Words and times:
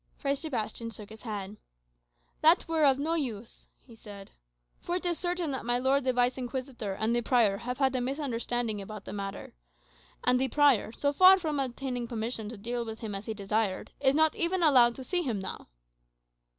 Fray 0.17 0.33
Sebastian 0.33 0.89
shook 0.89 1.09
his 1.11 1.21
head. 1.21 1.57
"That 2.41 2.67
were 2.67 2.85
of 2.85 2.97
no 2.97 3.13
use," 3.13 3.67
he 3.77 3.93
said; 3.93 4.31
"for 4.79 4.95
it 4.95 5.05
is 5.05 5.19
certain 5.19 5.51
that 5.51 5.63
my 5.63 5.77
lord 5.77 6.05
the 6.05 6.11
Vice 6.11 6.39
Inquisitor 6.39 6.93
and 6.95 7.15
the 7.15 7.21
prior 7.21 7.57
have 7.57 7.77
had 7.77 7.95
a 7.95 8.01
misunderstanding 8.01 8.81
about 8.81 9.05
the 9.05 9.13
matter. 9.13 9.53
And 10.23 10.39
the 10.41 10.47
prior, 10.47 10.91
so 10.91 11.13
far 11.13 11.37
from 11.37 11.59
obtaining 11.59 12.07
permission 12.07 12.49
to 12.49 12.57
deal 12.57 12.83
with 12.83 13.01
him 13.01 13.13
as 13.13 13.27
he 13.27 13.35
desired, 13.35 13.91
is 13.99 14.15
not 14.15 14.33
even 14.33 14.63
allowed 14.63 14.95
to 14.95 15.03
see 15.03 15.21
him 15.21 15.37
now." 15.39 15.67